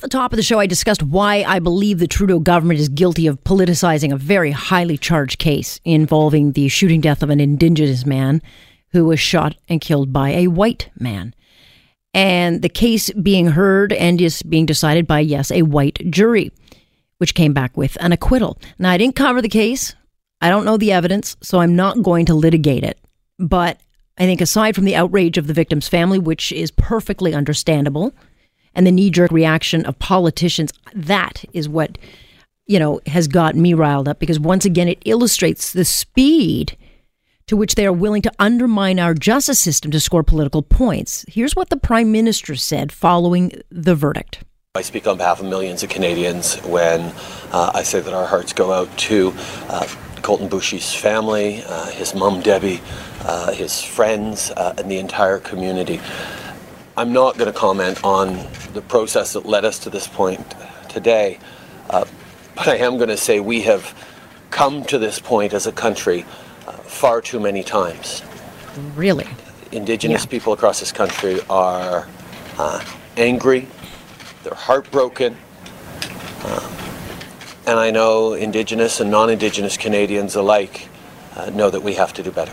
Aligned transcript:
Off 0.00 0.04
the 0.04 0.08
top 0.08 0.32
of 0.32 0.38
the 0.38 0.42
show, 0.42 0.58
I 0.58 0.64
discussed 0.64 1.02
why 1.02 1.44
I 1.46 1.58
believe 1.58 1.98
the 1.98 2.06
Trudeau 2.06 2.38
government 2.38 2.80
is 2.80 2.88
guilty 2.88 3.26
of 3.26 3.44
politicizing 3.44 4.14
a 4.14 4.16
very 4.16 4.50
highly 4.50 4.96
charged 4.96 5.38
case 5.38 5.78
involving 5.84 6.52
the 6.52 6.68
shooting 6.68 7.02
death 7.02 7.22
of 7.22 7.28
an 7.28 7.38
Indigenous 7.38 8.06
man 8.06 8.40
who 8.92 9.04
was 9.04 9.20
shot 9.20 9.56
and 9.68 9.78
killed 9.78 10.10
by 10.10 10.30
a 10.30 10.46
white 10.46 10.88
man. 10.98 11.34
And 12.14 12.62
the 12.62 12.70
case 12.70 13.12
being 13.12 13.48
heard 13.48 13.92
and 13.92 14.18
is 14.22 14.42
being 14.42 14.64
decided 14.64 15.06
by, 15.06 15.20
yes, 15.20 15.50
a 15.50 15.64
white 15.64 16.10
jury, 16.10 16.50
which 17.18 17.34
came 17.34 17.52
back 17.52 17.76
with 17.76 17.98
an 18.00 18.12
acquittal. 18.12 18.58
Now, 18.78 18.92
I 18.92 18.96
didn't 18.96 19.16
cover 19.16 19.42
the 19.42 19.50
case. 19.50 19.94
I 20.40 20.48
don't 20.48 20.64
know 20.64 20.78
the 20.78 20.92
evidence, 20.92 21.36
so 21.42 21.60
I'm 21.60 21.76
not 21.76 22.02
going 22.02 22.24
to 22.24 22.34
litigate 22.34 22.84
it. 22.84 22.98
But 23.38 23.78
I 24.16 24.24
think 24.24 24.40
aside 24.40 24.74
from 24.74 24.86
the 24.86 24.96
outrage 24.96 25.36
of 25.36 25.46
the 25.46 25.52
victim's 25.52 25.88
family, 25.88 26.18
which 26.18 26.52
is 26.52 26.70
perfectly 26.70 27.34
understandable, 27.34 28.14
and 28.74 28.86
the 28.86 28.92
knee 28.92 29.10
jerk 29.10 29.30
reaction 29.30 29.84
of 29.86 29.98
politicians. 29.98 30.72
That 30.94 31.44
is 31.52 31.68
what, 31.68 31.98
you 32.66 32.78
know, 32.78 33.00
has 33.06 33.28
got 33.28 33.56
me 33.56 33.74
riled 33.74 34.08
up 34.08 34.18
because 34.18 34.40
once 34.40 34.64
again, 34.64 34.88
it 34.88 35.02
illustrates 35.04 35.72
the 35.72 35.84
speed 35.84 36.76
to 37.46 37.56
which 37.56 37.74
they 37.74 37.84
are 37.84 37.92
willing 37.92 38.22
to 38.22 38.32
undermine 38.38 39.00
our 39.00 39.12
justice 39.12 39.58
system 39.58 39.90
to 39.90 39.98
score 39.98 40.22
political 40.22 40.62
points. 40.62 41.24
Here's 41.26 41.56
what 41.56 41.68
the 41.68 41.76
prime 41.76 42.12
minister 42.12 42.54
said 42.54 42.92
following 42.92 43.52
the 43.70 43.96
verdict. 43.96 44.44
I 44.76 44.82
speak 44.82 45.08
on 45.08 45.16
behalf 45.16 45.40
of 45.40 45.46
millions 45.46 45.82
of 45.82 45.88
Canadians 45.88 46.54
when 46.58 47.00
uh, 47.50 47.72
I 47.74 47.82
say 47.82 47.98
that 47.98 48.14
our 48.14 48.24
hearts 48.24 48.52
go 48.52 48.72
out 48.72 48.96
to 48.98 49.34
uh, 49.68 49.84
Colten 50.22 50.48
Boushie's 50.48 50.94
family, 50.94 51.64
uh, 51.66 51.86
his 51.86 52.14
mum 52.14 52.40
Debbie, 52.40 52.80
uh, 53.22 53.50
his 53.50 53.82
friends, 53.82 54.52
uh, 54.52 54.74
and 54.78 54.88
the 54.88 54.98
entire 54.98 55.40
community. 55.40 56.00
I'm 57.00 57.14
not 57.14 57.38
going 57.38 57.50
to 57.50 57.58
comment 57.58 58.04
on 58.04 58.46
the 58.74 58.82
process 58.82 59.32
that 59.32 59.46
led 59.46 59.64
us 59.64 59.78
to 59.78 59.88
this 59.88 60.06
point 60.06 60.44
today, 60.90 61.38
uh, 61.88 62.04
but 62.54 62.68
I 62.68 62.76
am 62.76 62.98
going 62.98 63.08
to 63.08 63.16
say 63.16 63.40
we 63.40 63.62
have 63.62 63.96
come 64.50 64.84
to 64.84 64.98
this 64.98 65.18
point 65.18 65.54
as 65.54 65.66
a 65.66 65.72
country 65.72 66.26
uh, 66.66 66.72
far 66.72 67.22
too 67.22 67.40
many 67.40 67.62
times. 67.62 68.22
Really? 68.94 69.26
Indigenous 69.72 70.26
yeah. 70.26 70.30
people 70.30 70.52
across 70.52 70.78
this 70.78 70.92
country 70.92 71.40
are 71.48 72.06
uh, 72.58 72.84
angry, 73.16 73.66
they're 74.42 74.52
heartbroken. 74.52 75.38
Um, 76.44 76.72
and 77.66 77.78
I 77.78 77.90
know 77.90 78.34
Indigenous 78.34 79.00
and 79.00 79.10
non 79.10 79.30
Indigenous 79.30 79.78
Canadians 79.78 80.34
alike 80.34 80.88
uh, 81.34 81.48
know 81.48 81.70
that 81.70 81.80
we 81.82 81.94
have 81.94 82.12
to 82.12 82.22
do 82.22 82.30
better. 82.30 82.52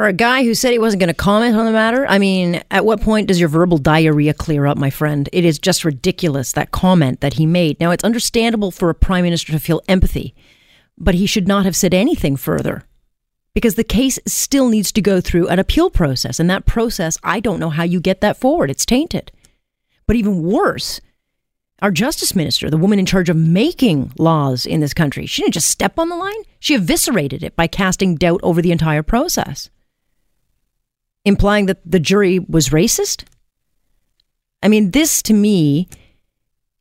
For 0.00 0.08
a 0.08 0.14
guy 0.14 0.44
who 0.44 0.54
said 0.54 0.72
he 0.72 0.78
wasn't 0.78 1.00
going 1.00 1.08
to 1.08 1.14
comment 1.14 1.54
on 1.54 1.66
the 1.66 1.72
matter, 1.72 2.06
I 2.06 2.18
mean, 2.18 2.62
at 2.70 2.86
what 2.86 3.02
point 3.02 3.28
does 3.28 3.38
your 3.38 3.50
verbal 3.50 3.76
diarrhea 3.76 4.32
clear 4.32 4.64
up, 4.64 4.78
my 4.78 4.88
friend? 4.88 5.28
It 5.30 5.44
is 5.44 5.58
just 5.58 5.84
ridiculous, 5.84 6.52
that 6.54 6.70
comment 6.70 7.20
that 7.20 7.34
he 7.34 7.44
made. 7.44 7.78
Now, 7.78 7.90
it's 7.90 8.02
understandable 8.02 8.70
for 8.70 8.88
a 8.88 8.94
prime 8.94 9.24
minister 9.24 9.52
to 9.52 9.58
feel 9.58 9.82
empathy, 9.88 10.34
but 10.96 11.16
he 11.16 11.26
should 11.26 11.46
not 11.46 11.66
have 11.66 11.76
said 11.76 11.92
anything 11.92 12.36
further 12.36 12.84
because 13.52 13.74
the 13.74 13.84
case 13.84 14.18
still 14.26 14.70
needs 14.70 14.90
to 14.92 15.02
go 15.02 15.20
through 15.20 15.48
an 15.48 15.58
appeal 15.58 15.90
process. 15.90 16.40
And 16.40 16.48
that 16.48 16.64
process, 16.64 17.18
I 17.22 17.38
don't 17.38 17.60
know 17.60 17.68
how 17.68 17.82
you 17.82 18.00
get 18.00 18.22
that 18.22 18.38
forward. 18.38 18.70
It's 18.70 18.86
tainted. 18.86 19.30
But 20.06 20.16
even 20.16 20.42
worse, 20.42 21.02
our 21.82 21.90
justice 21.90 22.34
minister, 22.34 22.70
the 22.70 22.78
woman 22.78 22.98
in 22.98 23.04
charge 23.04 23.28
of 23.28 23.36
making 23.36 24.12
laws 24.16 24.64
in 24.64 24.80
this 24.80 24.94
country, 24.94 25.26
she 25.26 25.42
didn't 25.42 25.52
just 25.52 25.68
step 25.68 25.98
on 25.98 26.08
the 26.08 26.16
line, 26.16 26.42
she 26.58 26.74
eviscerated 26.74 27.42
it 27.42 27.54
by 27.54 27.66
casting 27.66 28.16
doubt 28.16 28.40
over 28.42 28.62
the 28.62 28.72
entire 28.72 29.02
process 29.02 29.68
implying 31.24 31.66
that 31.66 31.78
the 31.84 32.00
jury 32.00 32.38
was 32.38 32.70
racist? 32.70 33.24
I 34.62 34.68
mean, 34.68 34.90
this 34.90 35.22
to 35.22 35.32
me 35.32 35.88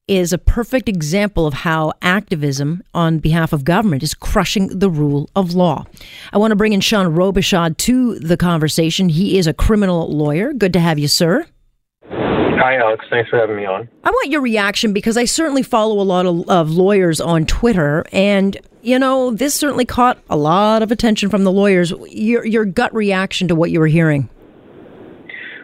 is 0.07 0.33
a 0.33 0.37
perfect 0.39 0.89
example 0.89 1.45
of 1.45 1.53
how 1.53 1.93
activism 2.01 2.81
on 2.95 3.19
behalf 3.19 3.53
of 3.53 3.63
government 3.63 4.01
is 4.01 4.15
crushing 4.15 4.79
the 4.79 4.89
rule 4.89 5.29
of 5.35 5.53
law. 5.53 5.85
I 6.33 6.39
want 6.39 6.51
to 6.51 6.55
bring 6.55 6.73
in 6.73 6.81
Sean 6.81 7.15
Robichaud 7.15 7.77
to 7.77 8.17
the 8.17 8.35
conversation. 8.35 9.09
He 9.09 9.37
is 9.37 9.45
a 9.45 9.53
criminal 9.53 10.11
lawyer. 10.11 10.51
Good 10.51 10.73
to 10.73 10.79
have 10.79 10.97
you, 10.97 11.07
sir. 11.07 11.45
Hi, 12.09 12.75
Alex. 12.75 13.05
Thanks 13.09 13.29
for 13.29 13.37
having 13.37 13.55
me 13.55 13.65
on. 13.65 13.87
I 14.03 14.09
want 14.09 14.31
your 14.31 14.41
reaction 14.41 14.93
because 14.93 15.15
I 15.15 15.25
certainly 15.25 15.63
follow 15.63 16.01
a 16.01 16.03
lot 16.03 16.25
of, 16.25 16.49
of 16.49 16.71
lawyers 16.71 17.21
on 17.21 17.45
Twitter, 17.45 18.03
and 18.11 18.57
you 18.81 18.99
know 18.99 19.31
this 19.31 19.53
certainly 19.53 19.85
caught 19.85 20.17
a 20.29 20.37
lot 20.37 20.81
of 20.81 20.91
attention 20.91 21.29
from 21.29 21.43
the 21.43 21.51
lawyers. 21.51 21.91
Your 22.09 22.45
your 22.45 22.65
gut 22.65 22.93
reaction 22.93 23.47
to 23.47 23.55
what 23.55 23.71
you 23.71 23.79
were 23.79 23.87
hearing? 23.87 24.29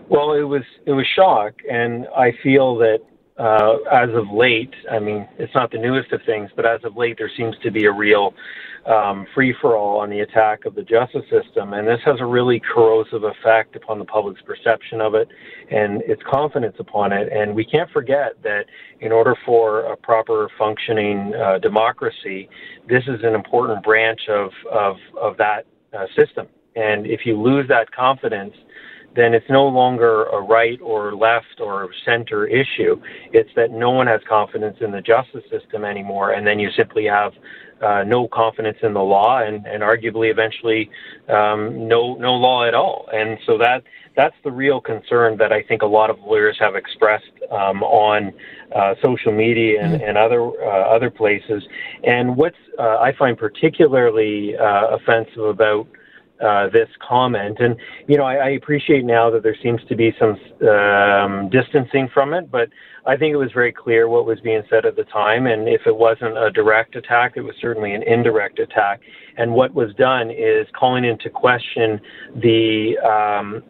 Well, 0.10 0.34
it 0.34 0.44
was 0.44 0.64
it 0.86 0.92
was 0.92 1.06
shock, 1.16 1.54
and 1.70 2.08
I 2.16 2.32
feel 2.44 2.78
that 2.78 3.00
uh, 3.38 3.78
as 3.92 4.10
of 4.14 4.30
late, 4.32 4.74
I 4.90 5.00
mean, 5.00 5.28
it's 5.38 5.54
not 5.54 5.72
the 5.72 5.78
newest 5.78 6.12
of 6.14 6.22
things, 6.26 6.50
but 6.56 6.66
as 6.66 6.84
of 6.84 6.96
late, 6.96 7.18
there 7.18 7.32
seems 7.36 7.56
to 7.64 7.72
be 7.72 7.86
a 7.86 7.92
real 7.92 8.34
um, 8.86 9.26
free 9.34 9.54
for 9.60 9.76
all 9.76 10.00
on 10.00 10.10
the 10.10 10.20
attack 10.20 10.66
of 10.66 10.76
the 10.76 10.84
justice 10.84 11.24
system, 11.30 11.74
and 11.74 11.88
this 11.88 12.00
has 12.06 12.20
a 12.20 12.26
really 12.26 12.62
corrosive 12.62 13.24
effect 13.24 13.76
upon 13.76 14.00
the 14.00 14.06
public's 14.06 14.42
perception 14.44 15.02
of 15.02 15.16
it 15.16 15.28
and 15.72 16.02
its 16.04 16.22
confidence 16.30 16.76
upon 16.80 17.12
it. 17.12 17.28
And 17.34 17.56
we 17.56 17.66
can't 17.66 17.90
forget 17.90 18.42
that 18.44 18.66
in 19.02 19.12
order 19.12 19.36
for 19.46 19.82
a 19.92 19.98
proper 19.98 20.50
functioning 20.58 21.34
uh, 21.34 21.58
democracy, 21.58 22.48
this 22.88 23.04
is 23.08 23.22
an 23.24 23.34
important 23.34 23.84
branch 23.84 24.22
of 24.30 24.52
of 24.72 24.98
of 25.20 25.36
that 25.38 25.66
uh, 25.98 26.06
system. 26.16 26.48
And 26.76 27.08
if 27.08 27.26
you 27.26 27.42
lose 27.42 27.68
that 27.70 27.92
confidence, 27.92 28.54
then 29.16 29.34
it's 29.34 29.50
no 29.50 29.66
longer 29.68 30.26
a 30.26 30.42
right 30.42 30.80
or 30.82 31.16
left 31.16 31.60
or 31.60 31.90
center 32.06 32.46
issue. 32.48 33.02
It's 33.32 33.50
that 33.56 33.72
no 33.72 33.92
one 33.92 34.08
has 34.08 34.22
confidence 34.28 34.78
in 34.82 34.92
the 34.92 35.02
justice 35.02 35.44
system 35.50 35.86
anymore, 35.86 36.32
and 36.32 36.46
then 36.46 36.60
you 36.60 36.70
simply 36.76 37.06
have 37.06 37.34
uh, 37.82 38.04
no 38.04 38.28
confidence 38.28 38.78
in 38.84 38.94
the 38.94 39.02
law, 39.02 39.42
and, 39.42 39.66
and 39.66 39.84
arguably 39.84 40.32
eventually 40.32 40.90
um, 41.28 41.88
no 41.88 42.16
no 42.16 42.34
law 42.34 42.66
at 42.66 42.74
all. 42.74 43.08
And 43.14 43.38
so 43.46 43.58
that 43.58 43.84
that's 44.16 44.36
the 44.44 44.52
real 44.52 44.80
concern 44.80 45.38
that 45.38 45.52
I 45.52 45.62
think 45.62 45.82
a 45.82 45.86
lot 45.86 46.10
of 46.10 46.18
lawyers 46.20 46.58
have 46.60 46.76
expressed 46.76 47.32
um, 47.52 47.84
on 47.84 48.34
uh, 48.74 48.96
social 49.04 49.32
media 49.32 49.82
and, 49.84 49.94
mm-hmm. 49.94 50.08
and 50.08 50.18
other 50.18 50.42
uh, 50.42 50.96
other 50.96 51.10
places. 51.10 51.64
And 52.04 52.36
what's 52.38 52.56
uh, 52.80 52.98
I 52.98 53.14
find 53.18 53.38
particularly 53.38 54.56
uh, 54.58 54.96
offensive 54.96 55.44
about 55.44 55.88
uh, 56.44 56.70
this 56.70 56.90
comment. 57.08 57.58
And, 57.60 57.78
you 58.08 58.18
know, 58.18 58.26
I, 58.26 58.36
I, 58.36 58.50
appreciate 58.50 59.06
now 59.06 59.30
that 59.30 59.42
there 59.44 59.56
seems 59.64 59.82
to 59.88 59.96
be 59.96 60.14
some 60.20 60.38
um, 60.68 61.50
distancing 61.50 62.10
from 62.14 62.34
it, 62.34 62.52
but 62.52 62.70
I 63.06 63.16
think 63.16 63.34
it 63.34 63.38
was 63.38 63.52
very 63.54 63.72
clear 63.72 64.10
what 64.10 64.26
was 64.26 64.40
being 64.42 64.62
said 64.70 64.86
at 64.86 64.98
the 64.98 65.06
time. 65.06 65.48
And 65.48 65.70
if 65.70 65.82
it 65.86 65.96
wasn't 65.96 66.38
a 66.38 66.52
direct 66.52 66.96
attack, 66.98 67.34
it 67.38 67.42
was 67.42 67.56
certainly 67.62 67.94
an 67.94 68.04
indirect 68.04 68.60
attack. 68.60 69.00
And 69.38 69.54
what 69.54 69.74
was 69.74 69.94
done 69.96 70.30
is 70.30 70.68
calling 70.78 71.06
into 71.06 71.30
question 71.30 72.02
the, 72.36 72.98
um, 73.00 73.64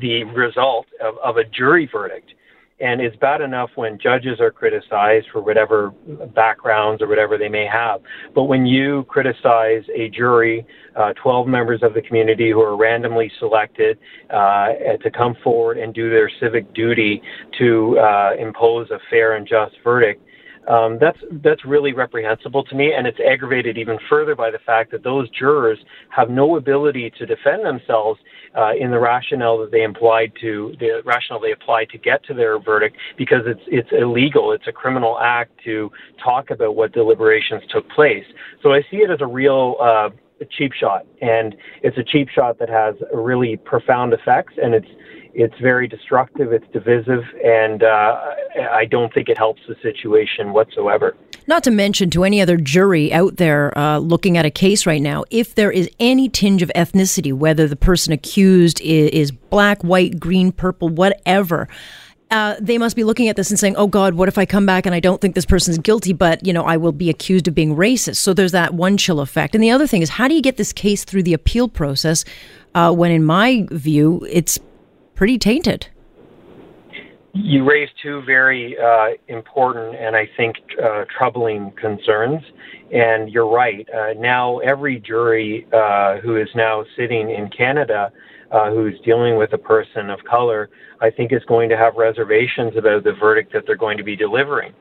the 0.00 0.24
result 0.24 0.86
of, 1.00 1.14
of 1.24 1.38
a 1.38 1.44
jury 1.44 1.88
verdict. 1.90 2.34
And 2.82 3.00
it's 3.00 3.16
bad 3.16 3.40
enough 3.40 3.70
when 3.76 3.96
judges 3.96 4.40
are 4.40 4.50
criticized 4.50 5.26
for 5.32 5.40
whatever 5.40 5.92
backgrounds 6.34 7.00
or 7.00 7.06
whatever 7.06 7.38
they 7.38 7.48
may 7.48 7.64
have. 7.64 8.00
But 8.34 8.44
when 8.44 8.66
you 8.66 9.04
criticize 9.04 9.84
a 9.94 10.08
jury, 10.08 10.66
uh, 10.96 11.12
12 11.22 11.46
members 11.46 11.80
of 11.84 11.94
the 11.94 12.02
community 12.02 12.50
who 12.50 12.60
are 12.60 12.76
randomly 12.76 13.30
selected 13.38 13.98
uh, 14.30 14.72
to 15.00 15.10
come 15.16 15.36
forward 15.44 15.78
and 15.78 15.94
do 15.94 16.10
their 16.10 16.28
civic 16.40 16.74
duty 16.74 17.22
to 17.58 17.98
uh, 18.00 18.30
impose 18.36 18.90
a 18.90 18.98
fair 19.08 19.36
and 19.36 19.46
just 19.46 19.76
verdict, 19.84 20.20
um, 20.68 20.98
that's 21.00 21.18
that's 21.42 21.64
really 21.64 21.92
reprehensible 21.92 22.62
to 22.64 22.74
me, 22.74 22.92
and 22.92 23.06
it's 23.06 23.18
aggravated 23.20 23.76
even 23.76 23.98
further 24.08 24.34
by 24.34 24.50
the 24.50 24.58
fact 24.60 24.92
that 24.92 25.02
those 25.02 25.28
jurors 25.30 25.78
have 26.10 26.30
no 26.30 26.56
ability 26.56 27.10
to 27.18 27.26
defend 27.26 27.64
themselves 27.64 28.20
uh, 28.56 28.72
in 28.78 28.90
the 28.90 28.98
rationale 28.98 29.58
that 29.58 29.72
they 29.72 29.82
implied 29.82 30.32
to 30.40 30.74
the 30.78 31.02
rationale 31.04 31.40
they 31.40 31.52
applied 31.52 31.88
to 31.90 31.98
get 31.98 32.24
to 32.24 32.34
their 32.34 32.58
verdict 32.60 32.96
because 33.16 33.42
it's 33.46 33.62
it's 33.66 33.90
illegal. 33.92 34.52
It's 34.52 34.66
a 34.68 34.72
criminal 34.72 35.18
act 35.18 35.52
to 35.64 35.90
talk 36.22 36.50
about 36.50 36.76
what 36.76 36.92
deliberations 36.92 37.62
took 37.68 37.88
place. 37.90 38.24
So 38.62 38.72
I 38.72 38.82
see 38.90 38.98
it 38.98 39.10
as 39.10 39.20
a 39.20 39.26
real 39.26 39.76
uh, 39.80 40.10
cheap 40.50 40.72
shot, 40.72 41.06
and 41.20 41.56
it's 41.82 41.98
a 41.98 42.04
cheap 42.04 42.28
shot 42.28 42.58
that 42.58 42.68
has 42.68 42.94
really 43.12 43.56
profound 43.56 44.12
effects, 44.12 44.54
and 44.62 44.74
it's 44.74 44.88
it's 45.34 45.58
very 45.60 45.88
destructive, 45.88 46.52
it's 46.52 46.66
divisive, 46.72 47.24
and 47.44 47.82
uh, 47.82 48.34
I 48.70 48.84
don't 48.84 49.12
think 49.14 49.28
it 49.28 49.38
helps 49.38 49.62
the 49.66 49.76
situation 49.82 50.52
whatsoever. 50.52 51.16
Not 51.46 51.64
to 51.64 51.70
mention 51.70 52.10
to 52.10 52.24
any 52.24 52.40
other 52.40 52.56
jury 52.56 53.12
out 53.12 53.36
there 53.36 53.76
uh, 53.76 53.98
looking 53.98 54.36
at 54.36 54.44
a 54.44 54.50
case 54.50 54.86
right 54.86 55.02
now, 55.02 55.24
if 55.30 55.54
there 55.54 55.72
is 55.72 55.90
any 55.98 56.28
tinge 56.28 56.62
of 56.62 56.70
ethnicity, 56.76 57.32
whether 57.32 57.66
the 57.66 57.76
person 57.76 58.12
accused 58.12 58.80
is, 58.80 59.10
is 59.10 59.30
black, 59.30 59.82
white, 59.82 60.20
green, 60.20 60.52
purple, 60.52 60.88
whatever. 60.88 61.68
Uh, 62.30 62.56
they 62.58 62.78
must 62.78 62.96
be 62.96 63.04
looking 63.04 63.28
at 63.28 63.36
this 63.36 63.50
and 63.50 63.58
saying, 63.58 63.76
"Oh 63.76 63.86
God, 63.86 64.14
what 64.14 64.26
if 64.26 64.38
I 64.38 64.46
come 64.46 64.64
back 64.64 64.86
and 64.86 64.94
I 64.94 65.00
don't 65.00 65.20
think 65.20 65.34
this 65.34 65.44
person's 65.44 65.76
guilty, 65.76 66.14
but 66.14 66.46
you 66.46 66.54
know 66.54 66.62
I 66.62 66.78
will 66.78 66.92
be 66.92 67.10
accused 67.10 67.46
of 67.46 67.54
being 67.54 67.76
racist?" 67.76 68.16
So 68.16 68.32
there's 68.32 68.52
that 68.52 68.72
one 68.72 68.96
chill 68.96 69.20
effect. 69.20 69.54
And 69.54 69.62
the 69.62 69.70
other 69.70 69.86
thing 69.86 70.00
is, 70.00 70.08
how 70.08 70.28
do 70.28 70.34
you 70.34 70.40
get 70.40 70.56
this 70.56 70.72
case 70.72 71.04
through 71.04 71.24
the 71.24 71.34
appeal 71.34 71.68
process 71.68 72.24
uh, 72.74 72.90
when, 72.90 73.10
in 73.10 73.22
my 73.22 73.66
view, 73.70 74.26
it's 74.30 74.58
pretty 75.22 75.38
tainted? 75.38 75.86
You 77.32 77.62
raise 77.62 77.88
two 78.02 78.22
very 78.22 78.76
uh, 78.76 79.10
important 79.28 79.94
and 79.94 80.16
I 80.16 80.28
think 80.36 80.56
uh, 80.82 81.04
troubling 81.16 81.70
concerns. 81.80 82.42
And 82.92 83.30
you're 83.30 83.48
right. 83.48 83.88
Uh, 83.88 84.14
now, 84.18 84.58
every 84.58 84.98
jury 84.98 85.68
uh, 85.72 86.16
who 86.16 86.34
is 86.34 86.48
now 86.56 86.84
sitting 86.96 87.30
in 87.30 87.48
Canada 87.56 88.10
uh, 88.50 88.72
who's 88.72 88.98
dealing 89.04 89.36
with 89.36 89.52
a 89.52 89.58
person 89.58 90.10
of 90.10 90.18
color, 90.28 90.70
I 91.00 91.08
think 91.08 91.32
is 91.32 91.44
going 91.46 91.68
to 91.68 91.76
have 91.76 91.94
reservations 91.94 92.76
about 92.76 93.04
the 93.04 93.12
verdict 93.12 93.52
that 93.52 93.62
they're 93.64 93.76
going 93.76 93.98
to 93.98 94.04
be 94.04 94.16
delivering. 94.16 94.72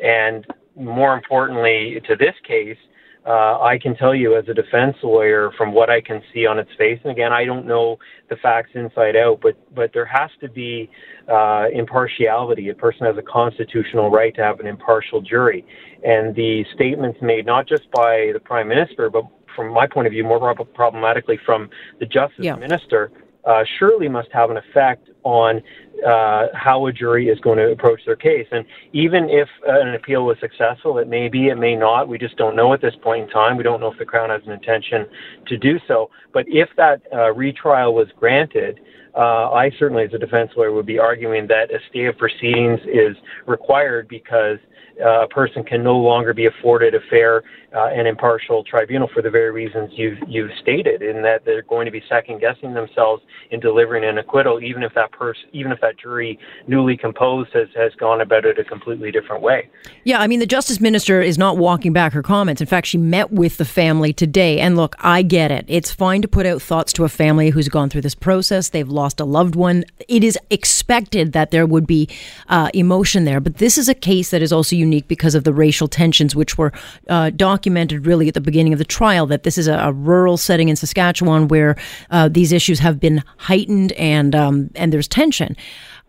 And 0.00 0.46
more 0.76 1.12
importantly, 1.12 2.00
to 2.06 2.14
this 2.14 2.36
case, 2.46 2.78
uh, 3.28 3.60
I 3.60 3.78
can 3.78 3.94
tell 3.94 4.14
you 4.14 4.36
as 4.36 4.48
a 4.48 4.54
defense 4.54 4.96
lawyer 5.02 5.50
from 5.58 5.74
what 5.74 5.90
I 5.90 6.00
can 6.00 6.22
see 6.32 6.46
on 6.46 6.58
its 6.58 6.70
face, 6.78 6.98
and 7.02 7.12
again, 7.12 7.30
I 7.30 7.44
don't 7.44 7.66
know 7.66 7.98
the 8.30 8.36
facts 8.36 8.70
inside 8.74 9.16
out, 9.16 9.40
but 9.42 9.54
but 9.74 9.92
there 9.92 10.06
has 10.06 10.30
to 10.40 10.48
be 10.48 10.88
uh, 11.30 11.66
impartiality. 11.72 12.70
A 12.70 12.74
person 12.74 13.04
has 13.04 13.16
a 13.18 13.22
constitutional 13.22 14.10
right 14.10 14.34
to 14.36 14.42
have 14.42 14.60
an 14.60 14.66
impartial 14.66 15.20
jury, 15.20 15.66
and 16.02 16.34
the 16.34 16.64
statements 16.74 17.18
made 17.20 17.44
not 17.44 17.68
just 17.68 17.90
by 17.90 18.30
the 18.32 18.40
prime 18.40 18.66
minister, 18.66 19.10
but 19.10 19.24
from 19.54 19.74
my 19.74 19.86
point 19.86 20.06
of 20.06 20.12
view, 20.12 20.24
more 20.24 20.54
problematically 20.74 21.38
from 21.44 21.68
the 22.00 22.06
justice 22.06 22.44
yeah. 22.44 22.56
minister, 22.56 23.10
uh, 23.48 23.64
surely 23.78 24.08
must 24.08 24.28
have 24.30 24.50
an 24.50 24.58
effect 24.58 25.08
on 25.24 25.62
uh, 26.06 26.46
how 26.54 26.86
a 26.86 26.92
jury 26.92 27.28
is 27.28 27.40
going 27.40 27.56
to 27.56 27.72
approach 27.72 28.00
their 28.04 28.14
case. 28.14 28.46
And 28.52 28.64
even 28.92 29.28
if 29.30 29.48
uh, 29.66 29.80
an 29.80 29.94
appeal 29.94 30.26
was 30.26 30.36
successful, 30.38 30.98
it 30.98 31.08
may 31.08 31.28
be, 31.28 31.48
it 31.48 31.56
may 31.56 31.74
not. 31.74 32.08
We 32.08 32.18
just 32.18 32.36
don't 32.36 32.54
know 32.54 32.72
at 32.74 32.82
this 32.82 32.94
point 33.02 33.24
in 33.24 33.30
time. 33.30 33.56
We 33.56 33.64
don't 33.64 33.80
know 33.80 33.90
if 33.90 33.98
the 33.98 34.04
Crown 34.04 34.30
has 34.30 34.42
an 34.44 34.52
intention 34.52 35.06
to 35.46 35.56
do 35.56 35.80
so. 35.88 36.10
But 36.32 36.44
if 36.46 36.68
that 36.76 37.02
uh, 37.12 37.32
retrial 37.32 37.94
was 37.94 38.08
granted, 38.16 38.80
uh, 39.18 39.50
I 39.50 39.70
certainly, 39.78 40.04
as 40.04 40.14
a 40.14 40.18
defense 40.18 40.52
lawyer, 40.56 40.72
would 40.72 40.86
be 40.86 40.98
arguing 40.98 41.48
that 41.48 41.72
a 41.72 41.78
stay 41.90 42.06
of 42.06 42.16
proceedings 42.16 42.80
is 42.86 43.16
required 43.46 44.06
because 44.08 44.58
uh, 45.04 45.24
a 45.24 45.28
person 45.28 45.62
can 45.62 45.82
no 45.82 45.96
longer 45.96 46.34
be 46.34 46.46
afforded 46.46 46.94
a 46.94 47.00
fair 47.10 47.42
uh, 47.76 47.86
and 47.86 48.08
impartial 48.08 48.64
tribunal 48.64 49.08
for 49.12 49.22
the 49.22 49.30
very 49.30 49.50
reasons 49.50 49.90
you've, 49.94 50.18
you've 50.26 50.50
stated, 50.60 51.02
in 51.02 51.22
that 51.22 51.44
they're 51.44 51.62
going 51.62 51.84
to 51.84 51.92
be 51.92 52.02
second 52.08 52.40
guessing 52.40 52.74
themselves 52.74 53.22
in 53.50 53.60
delivering 53.60 54.04
an 54.04 54.18
acquittal, 54.18 54.60
even 54.60 54.82
if 54.82 54.92
that 54.94 55.12
person, 55.12 55.44
even 55.52 55.70
if 55.70 55.80
that 55.80 55.98
jury 55.98 56.38
newly 56.66 56.96
composed 56.96 57.50
has, 57.52 57.68
has 57.76 57.92
gone 57.96 58.20
about 58.20 58.44
it 58.44 58.58
a 58.58 58.64
completely 58.64 59.10
different 59.12 59.42
way. 59.42 59.68
Yeah, 60.04 60.18
I 60.20 60.26
mean, 60.26 60.40
the 60.40 60.46
justice 60.46 60.80
minister 60.80 61.20
is 61.20 61.38
not 61.38 61.58
walking 61.58 61.92
back 61.92 62.12
her 62.12 62.22
comments. 62.22 62.60
In 62.60 62.66
fact, 62.66 62.86
she 62.86 62.98
met 62.98 63.30
with 63.30 63.58
the 63.58 63.64
family 63.64 64.12
today. 64.12 64.58
And 64.60 64.76
look, 64.76 64.96
I 64.98 65.22
get 65.22 65.50
it. 65.50 65.64
It's 65.68 65.90
fine 65.90 66.22
to 66.22 66.28
put 66.28 66.46
out 66.46 66.62
thoughts 66.62 66.92
to 66.94 67.04
a 67.04 67.08
family 67.08 67.50
who's 67.50 67.68
gone 67.68 67.90
through 67.90 68.02
this 68.02 68.14
process. 68.14 68.70
They've 68.70 68.88
lost 68.88 69.07
a 69.20 69.24
loved 69.24 69.54
one. 69.54 69.84
It 70.08 70.22
is 70.22 70.38
expected 70.50 71.32
that 71.32 71.50
there 71.50 71.66
would 71.66 71.86
be 71.86 72.08
uh, 72.48 72.70
emotion 72.74 73.24
there. 73.24 73.40
But 73.40 73.58
this 73.58 73.78
is 73.78 73.88
a 73.88 73.94
case 73.94 74.30
that 74.30 74.42
is 74.42 74.52
also 74.52 74.76
unique 74.76 75.08
because 75.08 75.34
of 75.34 75.44
the 75.44 75.52
racial 75.52 75.88
tensions, 75.88 76.36
which 76.36 76.58
were 76.58 76.72
uh, 77.08 77.30
documented 77.30 78.06
really 78.06 78.28
at 78.28 78.34
the 78.34 78.40
beginning 78.40 78.72
of 78.72 78.78
the 78.78 78.84
trial. 78.84 79.26
That 79.26 79.42
this 79.42 79.58
is 79.58 79.68
a, 79.68 79.78
a 79.78 79.92
rural 79.92 80.36
setting 80.36 80.68
in 80.68 80.76
Saskatchewan 80.76 81.48
where 81.48 81.76
uh, 82.10 82.28
these 82.28 82.52
issues 82.52 82.78
have 82.80 83.00
been 83.00 83.22
heightened 83.38 83.92
and 83.92 84.34
um, 84.34 84.70
and 84.74 84.92
there's 84.92 85.08
tension. 85.08 85.56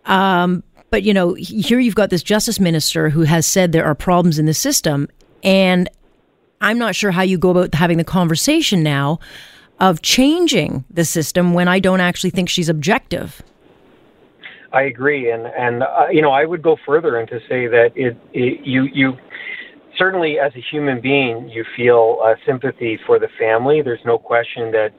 Um, 0.06 0.63
but 0.90 1.04
you 1.04 1.13
know, 1.13 1.34
here 1.36 1.80
you've 1.80 1.95
got 1.95 2.10
this 2.10 2.24
justice 2.24 2.60
minister 2.60 3.10
who 3.10 3.22
has 3.22 3.45
said 3.45 3.72
there 3.72 3.86
are 3.86 3.95
problems 3.95 4.40
in 4.40 4.45
the 4.45 4.54
system, 4.54 5.07
and 5.44 5.90
I'm 6.62 6.78
not 6.78 6.95
sure 6.95 7.12
how 7.12 7.22
you 7.22 7.38
go 7.38 7.52
about 7.52 7.74
having 7.74 7.98
the 7.98 8.04
conversation 8.04 8.84
now 8.84 9.19
of 9.80 10.02
changing 10.02 10.86
the 10.90 11.06
system 11.06 11.54
when 11.54 11.68
I 11.68 11.80
don't 11.80 12.02
actually 12.02 12.30
think 12.30 12.50
she's 12.50 12.70
objective. 12.70 13.42
I 14.72 14.84
agree, 14.84 15.31
and 15.31 15.48
and 15.48 15.84
uh, 15.84 16.08
you 16.12 16.22
know 16.22 16.31
I 16.31 16.46
would 16.46 16.62
go 16.62 16.78
further 16.86 17.18
and 17.18 17.28
to 17.30 17.40
say 17.50 17.68
that 17.68 17.90
it, 17.96 18.16
it 18.34 18.66
you 18.66 18.84
you 18.94 19.18
certainly 19.98 20.40
as 20.40 20.52
a 20.56 20.62
human 20.72 21.02
being 21.02 21.50
you 21.50 21.66
feel 21.76 22.20
uh, 22.24 22.36
sympathy 22.46 23.00
for 23.06 23.20
the 23.20 23.30
family. 23.40 23.81
There's 23.81 24.06
no 24.06 24.18
question 24.18 24.72
that 24.72 24.94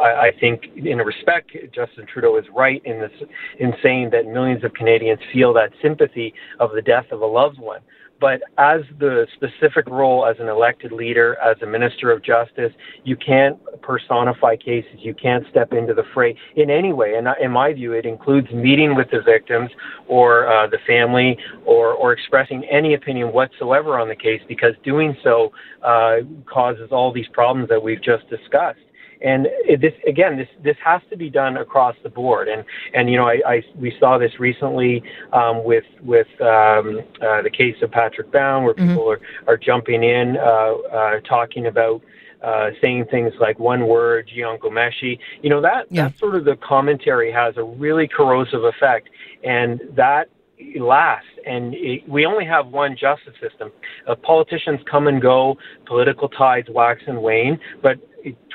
I, 0.00 0.28
I 0.28 0.30
think 0.38 0.64
in 0.76 1.00
a 1.00 1.04
respect 1.04 1.52
Justin 1.74 2.06
Trudeau 2.12 2.36
is 2.36 2.44
right 2.54 2.82
in 2.84 3.00
this 3.00 3.12
in 3.58 3.72
saying 3.82 4.10
that 4.10 4.26
millions 4.26 4.62
of 4.64 4.74
Canadians 4.74 5.20
feel 5.32 5.52
that 5.54 5.70
sympathy 5.82 6.34
of 6.60 6.72
the 6.74 6.82
death 6.82 7.06
of 7.10 7.20
a 7.20 7.26
loved 7.26 7.58
one. 7.58 7.80
But 8.20 8.42
as 8.58 8.82
the 8.98 9.26
specific 9.34 9.86
role 9.86 10.26
as 10.26 10.36
an 10.38 10.48
elected 10.48 10.92
leader, 10.92 11.36
as 11.44 11.60
a 11.62 11.66
minister 11.66 12.10
of 12.10 12.22
justice, 12.22 12.72
you 13.04 13.16
can't 13.16 13.58
personify 13.82 14.56
cases. 14.56 14.98
You 14.98 15.14
can't 15.14 15.44
step 15.50 15.72
into 15.72 15.94
the 15.94 16.04
fray 16.14 16.36
in 16.56 16.70
any 16.70 16.92
way. 16.92 17.14
And 17.16 17.28
in 17.40 17.50
my 17.50 17.72
view, 17.72 17.92
it 17.92 18.06
includes 18.06 18.50
meeting 18.50 18.94
with 18.94 19.10
the 19.10 19.20
victims 19.20 19.70
or 20.08 20.48
uh, 20.48 20.66
the 20.68 20.78
family 20.86 21.36
or, 21.64 21.92
or 21.92 22.12
expressing 22.12 22.64
any 22.70 22.94
opinion 22.94 23.32
whatsoever 23.32 23.98
on 23.98 24.08
the 24.08 24.16
case 24.16 24.40
because 24.48 24.74
doing 24.84 25.16
so 25.22 25.52
uh, 25.82 26.16
causes 26.46 26.88
all 26.92 27.12
these 27.12 27.28
problems 27.32 27.68
that 27.68 27.82
we've 27.82 28.02
just 28.02 28.28
discussed. 28.30 28.78
And 29.24 29.48
it, 29.64 29.80
this 29.80 29.94
again, 30.06 30.36
this 30.36 30.48
this 30.62 30.76
has 30.84 31.00
to 31.10 31.16
be 31.16 31.30
done 31.30 31.56
across 31.56 31.96
the 32.02 32.10
board. 32.10 32.46
And 32.48 32.64
and 32.92 33.10
you 33.10 33.16
know, 33.16 33.26
I, 33.26 33.40
I 33.46 33.62
we 33.74 33.92
saw 33.98 34.18
this 34.18 34.38
recently 34.38 35.02
um, 35.32 35.64
with 35.64 35.84
with 36.02 36.28
um, 36.40 37.00
uh, 37.22 37.42
the 37.42 37.50
case 37.50 37.76
of 37.82 37.90
Patrick 37.90 38.30
Brown, 38.30 38.64
where 38.64 38.74
mm-hmm. 38.74 38.88
people 38.88 39.10
are 39.10 39.20
are 39.46 39.56
jumping 39.56 40.04
in, 40.04 40.36
uh, 40.36 40.40
uh, 40.40 41.20
talking 41.20 41.66
about. 41.66 42.02
Uh, 42.42 42.72
saying 42.82 43.06
things 43.10 43.32
like 43.40 43.58
one 43.58 43.86
word, 43.86 44.28
Jian 44.28 44.58
Ghomeshi, 44.58 45.18
you 45.40 45.48
know 45.48 45.62
that 45.62 45.86
yeah. 45.88 46.08
that 46.08 46.18
sort 46.18 46.34
of 46.34 46.44
the 46.44 46.56
commentary 46.56 47.32
has 47.32 47.56
a 47.56 47.62
really 47.62 48.06
corrosive 48.06 48.64
effect, 48.64 49.08
and 49.42 49.80
that 49.96 50.28
lasts. 50.76 51.28
And 51.46 51.74
it, 51.74 52.06
we 52.08 52.26
only 52.26 52.44
have 52.44 52.66
one 52.66 52.96
justice 52.96 53.34
system. 53.40 53.72
Uh, 54.06 54.14
politicians 54.14 54.80
come 54.90 55.06
and 55.06 55.22
go, 55.22 55.56
political 55.86 56.28
tides 56.28 56.68
wax 56.70 57.02
and 57.06 57.22
wane, 57.22 57.58
but 57.82 57.98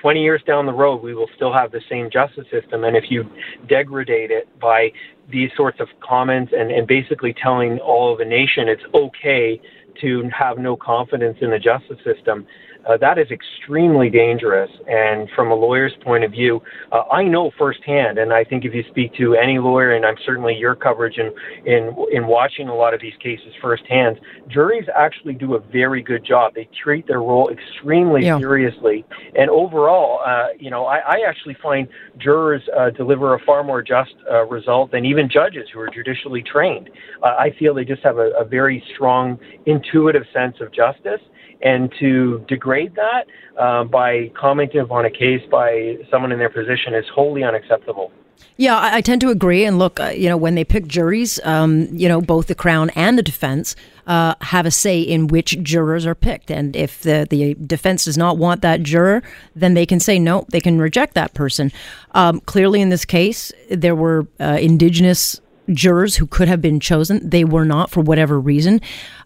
20 0.02 0.22
years 0.22 0.42
down 0.46 0.66
the 0.66 0.74
road, 0.74 1.02
we 1.02 1.14
will 1.14 1.30
still 1.36 1.54
have 1.54 1.72
the 1.72 1.82
same 1.90 2.10
justice 2.10 2.46
system. 2.52 2.84
And 2.84 2.96
if 2.96 3.06
you 3.10 3.30
degrade 3.68 4.32
it 4.32 4.48
by 4.60 4.92
these 5.30 5.52
sorts 5.56 5.80
of 5.80 5.88
comments 6.02 6.54
and, 6.58 6.72
and 6.72 6.88
basically 6.88 7.34
telling 7.34 7.80
all 7.80 8.12
of 8.12 8.20
the 8.20 8.26
nation 8.26 8.68
it's 8.68 8.84
okay 8.94 9.62
to 10.02 10.30
have 10.30 10.58
no 10.58 10.76
confidence 10.76 11.38
in 11.42 11.52
the 11.52 11.60
justice 11.60 12.00
system, 12.04 12.48
uh, 12.88 12.98
that 12.98 13.18
is 13.18 13.28
extremely 13.32 14.10
dangerous. 14.10 14.70
And 14.88 15.30
from 15.36 15.52
a 15.52 15.56
lawyer's 15.56 15.94
point 16.04 16.24
of 16.24 16.32
view, 16.32 16.62
uh, 16.92 17.04
I 17.12 17.24
know 17.24 17.52
firsthand, 17.58 18.18
and 18.18 18.34
I 18.34 18.44
think 18.44 18.66
if 18.66 18.74
you 18.74 18.84
speak 18.90 19.14
to 19.16 19.36
any 19.36 19.60
lawyer, 19.60 19.94
and 19.94 20.06
I'm 20.06 20.16
certainly 20.26 20.56
your 20.56 20.76
coverage 20.76 21.18
in, 21.18 21.32
in, 21.66 21.96
in 22.12 22.28
watching 22.28 22.68
a 22.68 22.76
lot 22.76 22.94
of 22.94 23.02
these 23.02 23.14
cases 23.22 23.54
firsthand, 23.62 24.20
juries 24.48 24.88
actually 24.96 25.34
do 25.34 25.56
a 25.56 25.60
very 25.60 26.02
good 26.02 26.26
job. 26.26 26.54
They 26.56 26.70
treat 26.82 27.08
their 27.08 27.20
role 27.20 27.50
extremely 27.50 28.26
yeah. 28.26 28.40
seriously. 28.40 29.06
And 29.38 29.50
overall, 29.50 30.22
uh, 30.26 30.48
you 30.58 30.70
know, 30.70 30.86
I, 30.86 30.98
I 30.98 31.16
actually 31.28 31.58
find 31.62 31.88
jurors 32.18 32.62
uh, 32.78 32.90
deliver 32.92 33.36
a 33.36 33.40
far 33.46 33.64
more 33.64 33.82
just 33.82 34.16
uh, 34.32 34.46
result 34.46 34.92
than 34.92 35.06
even 35.06 35.30
judges 35.30 35.68
who 35.74 35.80
are 35.80 35.90
judicially 35.90 36.44
trained. 36.44 36.90
Uh, 37.22 37.36
I 37.38 37.54
feel 37.60 37.74
they 37.74 37.86
just 37.86 38.04
have 38.04 38.18
a, 38.18 38.32
a 38.40 38.46
very 38.46 38.84
strong, 38.96 39.38
intuitive 39.66 40.24
sense 40.34 40.58
of 40.62 40.72
justice 40.74 41.22
and 41.62 41.92
to 42.00 42.46
degrade 42.48 42.96
that 42.96 43.26
uh, 43.60 43.84
by 43.84 44.32
commenting 44.40 44.82
upon 44.82 45.06
a 45.06 45.12
case 45.12 45.42
by 45.52 45.98
someone 46.10 46.32
in 46.32 46.40
their 46.40 46.50
position 46.50 46.94
is 46.94 47.06
wholly 47.14 47.44
unacceptable. 47.44 48.12
Yeah, 48.58 48.78
I, 48.78 48.98
I 48.98 49.02
tend 49.02 49.22
to 49.22 49.30
agree. 49.30 49.64
And 49.66 49.80
look, 49.80 50.00
uh, 50.00 50.08
you 50.08 50.28
know, 50.28 50.38
when 50.38 50.56
they 50.56 50.64
pick 50.64 50.88
juries, 50.88 51.40
um, 51.44 51.88
you 51.92 52.08
know, 52.08 52.22
both 52.22 52.48
the 52.48 52.56
Crown 52.56 52.90
and 52.92 53.18
the 53.18 53.24
defense 53.24 53.76
uh, 54.08 54.36
have 54.42 54.66
a 54.66 54.72
say 54.72 55.02
in 55.02 55.28
which 55.28 55.62
jurors 55.62 56.06
are 56.06 56.16
picked. 56.16 56.52
And 56.52 56.76
if 56.76 57.02
the, 57.02 57.28
the 57.30 57.54
defense 57.56 58.06
does 58.06 58.18
not 58.18 58.38
want 58.38 58.62
that 58.62 58.84
juror, 58.84 59.24
then 59.56 59.76
they 59.76 59.86
can 59.86 60.00
say 60.00 60.20
no, 60.20 60.46
they 60.50 60.60
can 60.60 60.80
reject 60.80 61.14
that 61.14 61.34
person. 61.34 61.72
Um, 62.12 62.42
clearly, 62.42 62.82
in 62.82 62.90
this 62.90 63.06
case, 63.06 63.52
there 63.70 63.96
were 63.96 64.28
uh, 64.40 64.58
Indigenous 64.60 65.40
jurors 65.72 66.16
who 66.16 66.28
could 66.28 66.48
have 66.48 66.62
been 66.62 66.80
chosen. 66.80 67.30
They 67.30 67.44
were 67.44 67.66
not 67.66 67.92
for 67.92 68.02
whatever 68.02 68.40
reason. 68.40 68.82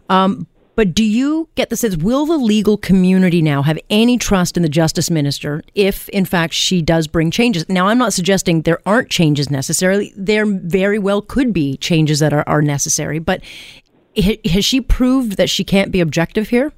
Um, 0.08 0.46
But 0.76 0.94
do 0.94 1.04
you 1.04 1.48
get 1.54 1.70
the 1.70 1.76
sense, 1.76 1.96
will 1.96 2.26
the 2.26 2.36
legal 2.36 2.76
community 2.76 3.40
now 3.40 3.62
have 3.62 3.78
any 3.90 4.18
trust 4.18 4.56
in 4.56 4.62
the 4.62 4.68
justice 4.68 5.10
minister 5.10 5.62
if, 5.74 6.08
in 6.08 6.24
fact, 6.24 6.52
she 6.52 6.82
does 6.82 7.06
bring 7.06 7.30
changes? 7.30 7.68
Now, 7.68 7.88
I'm 7.88 7.98
not 7.98 8.12
suggesting 8.12 8.62
there 8.62 8.80
aren't 8.86 9.08
changes 9.08 9.50
necessarily. 9.50 10.12
There 10.16 10.44
very 10.46 10.98
well 10.98 11.22
could 11.22 11.52
be 11.52 11.76
changes 11.76 12.18
that 12.18 12.32
are, 12.32 12.44
are 12.48 12.62
necessary. 12.62 13.18
But 13.18 13.42
has 14.16 14.64
she 14.64 14.80
proved 14.80 15.36
that 15.36 15.48
she 15.48 15.62
can't 15.64 15.92
be 15.92 16.00
objective 16.00 16.48
here? 16.48 16.72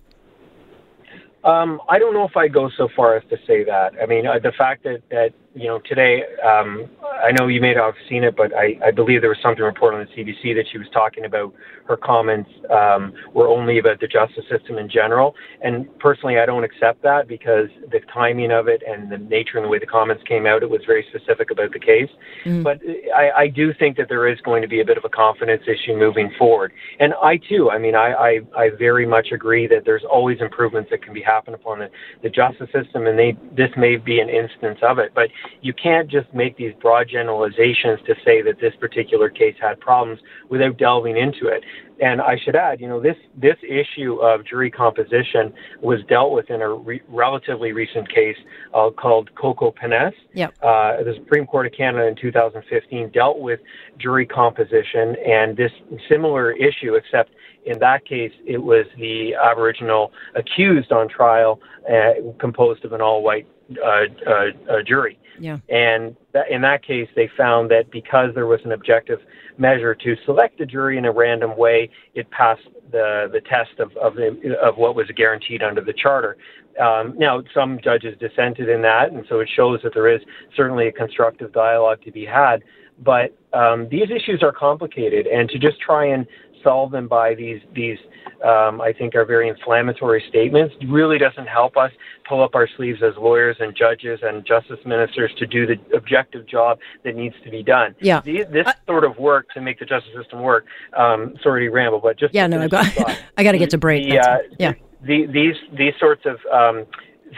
Um, 1.45 1.81
I 1.88 1.99
don't 1.99 2.12
know 2.12 2.26
if 2.26 2.37
I 2.37 2.49
go 2.49 2.69
so 2.76 2.88
far 2.95 3.17
as 3.17 3.23
to 3.31 3.37
say 3.47 3.65
that. 3.65 3.93
I 4.03 4.07
mean, 4.07 4.26
uh, 4.26 4.41
the 4.41 4.53
fact 4.53 4.83
that, 4.83 5.03
that 5.11 5.33
you 5.56 5.68
know, 5.68 5.80
today, 5.88 6.22
um, 6.44 6.84
I 7.02 7.32
know 7.32 7.46
you 7.48 7.62
may 7.62 7.72
not 7.72 7.86
have 7.86 8.08
seen 8.10 8.25
it, 8.25 8.36
but 8.36 8.54
I, 8.54 8.78
I 8.84 8.90
believe 8.90 9.22
there 9.22 9.30
was 9.30 9.38
something 9.42 9.64
reported 9.64 9.96
on 9.96 10.06
the 10.06 10.22
CBC 10.22 10.54
that 10.54 10.66
she 10.70 10.76
was 10.76 10.86
talking 10.92 11.25
about 11.25 11.54
her 11.88 11.96
comments 11.96 12.50
um, 12.70 13.14
were 13.32 13.48
only 13.48 13.78
about 13.78 14.00
the 14.00 14.06
justice 14.06 14.44
system 14.50 14.76
in 14.76 14.90
general. 14.90 15.34
And 15.62 15.86
personally, 15.98 16.38
I 16.38 16.44
don't 16.44 16.62
accept 16.62 17.02
that 17.04 17.26
because 17.26 17.68
the 17.90 18.00
timing 18.12 18.52
of 18.52 18.68
it 18.68 18.82
and 18.86 19.10
the 19.10 19.16
nature 19.16 19.56
and 19.56 19.64
the 19.64 19.68
way 19.68 19.78
the 19.78 19.86
comments 19.86 20.22
came 20.28 20.44
out, 20.44 20.62
it 20.62 20.68
was 20.68 20.82
very 20.86 21.06
specific 21.08 21.50
about 21.50 21.72
the 21.72 21.80
case. 21.80 22.10
Mm. 22.44 22.62
But 22.62 22.80
I, 23.16 23.30
I 23.30 23.48
do 23.48 23.72
think 23.72 23.96
that 23.96 24.08
there 24.10 24.28
is 24.28 24.38
going 24.42 24.60
to 24.60 24.68
be 24.68 24.80
a 24.80 24.84
bit 24.84 24.98
of 24.98 25.04
a 25.06 25.08
confidence 25.08 25.62
issue 25.66 25.96
moving 25.96 26.30
forward. 26.38 26.72
And 27.00 27.14
I 27.22 27.38
too, 27.38 27.70
I 27.70 27.78
mean, 27.78 27.94
I, 27.94 28.12
I, 28.12 28.40
I 28.54 28.70
very 28.78 29.06
much 29.06 29.28
agree 29.32 29.66
that 29.68 29.86
there's 29.86 30.04
always 30.04 30.40
improvements 30.42 30.90
that 30.90 31.02
can 31.02 31.14
be 31.14 31.22
happened 31.22 31.54
upon 31.54 31.78
the, 31.78 31.88
the 32.22 32.28
justice 32.28 32.68
system, 32.75 33.06
and 33.06 33.18
they, 33.18 33.36
this 33.56 33.70
may 33.76 33.96
be 33.96 34.20
an 34.20 34.28
instance 34.28 34.80
of 34.82 34.98
it. 34.98 35.12
But 35.14 35.30
you 35.62 35.73
can't 35.73 36.11
just 36.11 36.33
make 36.35 36.57
these 36.57 36.73
broad 36.81 37.09
generalizations 37.09 38.00
to 38.07 38.15
say 38.25 38.43
that 38.43 38.61
this 38.61 38.75
particular 38.79 39.29
case 39.29 39.57
had 39.61 39.81
problems 39.81 40.21
without 40.49 40.76
delving 40.79 41.17
into 41.17 41.47
it. 41.47 41.65
And 42.00 42.21
I 42.21 42.37
should 42.45 42.57
add, 42.57 42.81
you 42.81 42.88
know, 42.88 43.00
this 43.00 43.17
this 43.37 43.57
issue 43.62 44.17
of 44.17 44.45
jury 44.45 44.71
composition 44.71 45.53
was 45.81 46.00
dealt 46.09 46.33
with 46.33 46.50
in 46.50 46.61
a 46.61 46.69
re- 46.69 47.00
relatively 47.09 47.73
recent 47.73 48.09
case 48.12 48.37
uh, 48.75 48.91
called 48.91 49.31
Kokopenace. 49.35 50.12
Yep. 50.35 50.55
Uh, 50.62 51.03
the 51.05 51.15
Supreme 51.17 51.47
Court 51.47 51.67
of 51.67 51.73
Canada 51.73 52.07
in 52.07 52.15
2015 52.17 53.11
dealt 53.12 53.41
with 53.41 53.61
jury 53.99 54.26
composition 54.26 55.17
and 55.26 55.57
this 55.57 55.73
similar 56.09 56.53
issue, 56.53 56.95
except 56.95 57.31
in 57.65 57.79
that 57.79 58.05
case 58.05 58.33
it 58.47 58.59
was 58.62 58.85
the 58.99 59.35
Aboriginal 59.35 60.12
accused 60.35 60.93
on 60.93 61.09
trial, 61.09 61.61
uh, 61.91 62.12
composed 62.38 62.85
of 62.85 62.93
an 62.93 63.00
all-white 63.00 63.47
uh, 63.85 64.04
uh, 64.30 64.82
jury. 64.87 65.18
Yeah. 65.38 65.58
And 65.68 66.16
that, 66.32 66.50
in 66.50 66.62
that 66.62 66.82
case, 66.85 67.08
they 67.14 67.28
found 67.37 67.70
that 67.70 67.90
because 67.90 68.35
there 68.35 68.46
was 68.46 68.61
an 68.64 68.73
objective 68.73 69.20
measure 69.58 69.94
to 69.94 70.16
select 70.25 70.61
a 70.61 70.66
jury 70.66 70.99
in 70.99 71.04
a 71.04 71.12
random 71.12 71.56
way, 71.56 71.90
it 72.14 72.30
passed 72.30 72.68
the 72.90 73.28
the 73.32 73.40
test 73.40 73.78
of 73.78 73.94
of, 73.96 74.14
the, 74.14 74.56
of 74.62 74.76
what 74.76 74.94
was 74.94 75.06
guaranteed 75.16 75.62
under 75.62 75.80
the 75.80 75.92
charter. 75.92 76.37
Um, 76.80 77.14
now, 77.16 77.42
some 77.54 77.78
judges 77.82 78.18
dissented 78.18 78.68
in 78.68 78.82
that, 78.82 79.11
and 79.11 79.25
so 79.28 79.40
it 79.40 79.49
shows 79.54 79.80
that 79.82 79.94
there 79.94 80.08
is 80.08 80.20
certainly 80.54 80.88
a 80.88 80.92
constructive 80.92 81.52
dialogue 81.52 82.02
to 82.04 82.12
be 82.12 82.25
had. 82.25 82.62
But 83.02 83.37
um, 83.52 83.88
these 83.90 84.11
issues 84.11 84.42
are 84.42 84.52
complicated, 84.52 85.26
and 85.26 85.49
to 85.50 85.58
just 85.58 85.80
try 85.80 86.06
and 86.06 86.26
solve 86.66 86.90
them 86.90 87.06
by 87.06 87.32
these 87.35 87.61
these 87.75 87.99
um, 88.44 88.80
I 88.80 88.92
think 88.92 89.14
are 89.14 89.25
very 89.25 89.49
inflammatory 89.49 90.23
statements 90.28 90.75
really 90.88 91.16
doesn't 91.16 91.46
help 91.46 91.76
us 91.76 91.92
pull 92.28 92.42
up 92.42 92.56
our 92.56 92.68
sleeves 92.76 93.00
as 93.02 93.14
lawyers 93.16 93.56
and 93.61 93.75
judges 93.75 94.18
and 94.23 94.44
justice 94.44 94.80
ministers 94.85 95.32
to 95.38 95.46
do 95.46 95.64
the 95.64 95.76
objective 95.96 96.46
job 96.46 96.78
that 97.04 97.14
needs 97.14 97.37
to 97.44 97.50
be 97.50 97.62
done. 97.62 97.94
Yeah, 98.00 98.20
the, 98.20 98.44
this 98.50 98.66
sort 98.87 99.04
of 99.04 99.16
work 99.18 99.49
to 99.54 99.61
make 99.61 99.78
the 99.78 99.87
justice 99.87 100.12
system 100.20 100.42
work. 100.42 100.66
Um, 100.96 101.37
sorry 101.42 101.66
to 101.66 101.70
ramble, 101.70 102.00
but 102.00 102.18
just 102.18 102.35
yeah, 102.35 102.49
no, 102.49 102.61
I 102.61 102.68
got 102.68 102.87
I 103.37 103.44
got 103.44 103.52
to 103.52 103.58
get 103.58 103.70
to 103.70 103.78
break. 103.78 104.08
The, 104.08 104.18
uh, 104.18 104.38
yeah, 104.58 104.73
the, 105.02 105.26
these 105.26 105.56
these 105.78 105.94
sorts 106.00 106.23
of 106.26 106.37
um, 106.52 106.85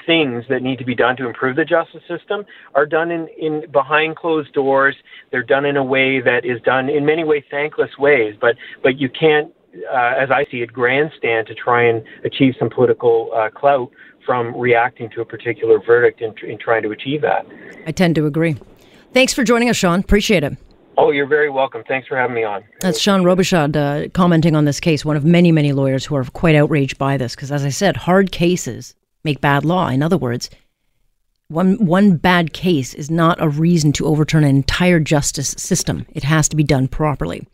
things 0.06 0.44
that 0.48 0.62
need 0.62 0.78
to 0.78 0.84
be 0.84 0.94
done 0.94 1.16
to 1.16 1.26
improve 1.26 1.56
the 1.56 1.64
justice 1.64 2.02
system 2.08 2.44
are 2.74 2.86
done 2.86 3.10
in, 3.10 3.28
in 3.38 3.64
behind 3.70 4.16
closed 4.16 4.52
doors. 4.52 4.96
They're 5.30 5.42
done 5.42 5.64
in 5.64 5.76
a 5.76 5.84
way 5.84 6.20
that 6.20 6.44
is 6.44 6.60
done 6.62 6.88
in 6.88 7.04
many 7.04 7.24
ways 7.24 7.44
thankless 7.50 7.90
ways, 7.98 8.34
but 8.40 8.56
but 8.82 8.98
you 8.98 9.08
can't, 9.08 9.52
uh, 9.92 10.14
as 10.18 10.30
I 10.30 10.46
see 10.50 10.58
it, 10.58 10.72
grandstand 10.72 11.46
to 11.48 11.54
try 11.54 11.84
and 11.84 12.02
achieve 12.24 12.54
some 12.58 12.70
political 12.70 13.30
uh, 13.34 13.50
clout 13.50 13.90
from 14.24 14.54
reacting 14.56 15.08
to 15.10 15.22
a 15.22 15.24
particular 15.24 15.80
verdict 15.84 16.20
in, 16.20 16.34
in 16.46 16.58
trying 16.58 16.82
to 16.82 16.90
achieve 16.90 17.22
that. 17.22 17.46
I 17.86 17.92
tend 17.92 18.14
to 18.16 18.26
agree. 18.26 18.56
Thanks 19.14 19.32
for 19.32 19.42
joining 19.42 19.70
us, 19.70 19.76
Sean. 19.76 20.00
Appreciate 20.00 20.44
it. 20.44 20.56
Oh, 20.98 21.12
you're 21.12 21.28
very 21.28 21.48
welcome. 21.48 21.84
Thanks 21.86 22.08
for 22.08 22.16
having 22.16 22.34
me 22.34 22.42
on. 22.42 22.64
That's 22.80 23.00
Sean 23.00 23.22
Robichaud 23.22 23.76
uh, 23.76 24.08
commenting 24.10 24.56
on 24.56 24.64
this 24.64 24.80
case, 24.80 25.04
one 25.04 25.16
of 25.16 25.24
many, 25.24 25.52
many 25.52 25.72
lawyers 25.72 26.04
who 26.04 26.16
are 26.16 26.24
quite 26.24 26.56
outraged 26.56 26.98
by 26.98 27.16
this. 27.16 27.36
Because, 27.36 27.52
as 27.52 27.64
I 27.64 27.68
said, 27.68 27.96
hard 27.96 28.32
cases 28.32 28.94
make 29.24 29.40
bad 29.40 29.64
law. 29.64 29.88
In 29.88 30.02
other 30.02 30.18
words, 30.18 30.50
one 31.48 31.84
one 31.84 32.16
bad 32.16 32.52
case 32.52 32.92
is 32.92 33.10
not 33.10 33.40
a 33.40 33.48
reason 33.48 33.92
to 33.94 34.06
overturn 34.06 34.44
an 34.44 34.50
entire 34.54 35.00
justice 35.00 35.54
system. 35.56 36.06
It 36.10 36.24
has 36.24 36.48
to 36.50 36.56
be 36.56 36.62
done 36.62 36.88
properly. 36.88 37.48